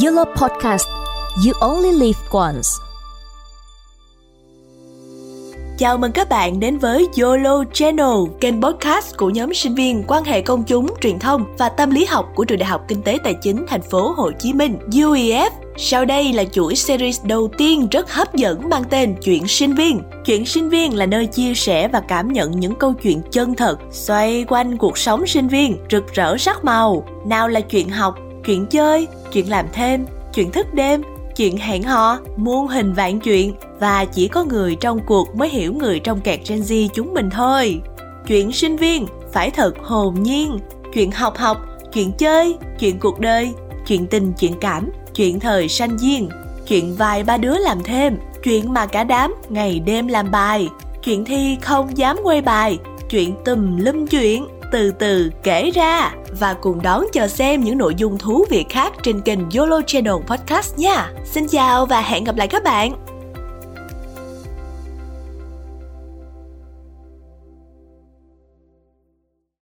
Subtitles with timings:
[0.00, 0.88] YOLO Podcast
[1.46, 2.68] You Only Live Once
[5.78, 8.06] Chào mừng các bạn đến với YOLO Channel,
[8.40, 12.04] kênh podcast của nhóm sinh viên quan hệ công chúng, truyền thông và tâm lý
[12.04, 15.50] học của Trường Đại học Kinh tế Tài chính Thành phố Hồ Chí Minh UEF.
[15.76, 20.00] Sau đây là chuỗi series đầu tiên rất hấp dẫn mang tên Chuyện sinh viên.
[20.24, 23.78] Chuyện sinh viên là nơi chia sẻ và cảm nhận những câu chuyện chân thật
[23.90, 27.06] xoay quanh cuộc sống sinh viên rực rỡ sắc màu.
[27.26, 31.02] Nào là chuyện học, chuyện chơi, chuyện làm thêm, chuyện thức đêm,
[31.36, 35.74] chuyện hẹn hò, muôn hình vạn chuyện và chỉ có người trong cuộc mới hiểu
[35.74, 37.80] người trong kẹt Gen Z chúng mình thôi.
[38.26, 40.58] Chuyện sinh viên phải thật hồn nhiên,
[40.94, 41.56] chuyện học học,
[41.92, 43.52] chuyện chơi, chuyện cuộc đời,
[43.86, 46.28] chuyện tình chuyện cảm, chuyện thời sanh viên,
[46.66, 50.68] chuyện vài ba đứa làm thêm, chuyện mà cả đám ngày đêm làm bài,
[51.04, 52.78] chuyện thi không dám quay bài,
[53.10, 57.94] chuyện tùm lum chuyện từ từ kể ra và cùng đón chờ xem những nội
[57.94, 61.10] dung thú vị khác trên kênh YOLO Channel Podcast nha.
[61.24, 63.11] Xin chào và hẹn gặp lại các bạn.